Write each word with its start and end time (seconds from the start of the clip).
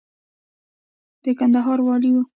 د 1.23 1.25
کندهار 1.39 1.79
والي 1.87 2.09
و. 2.13 2.17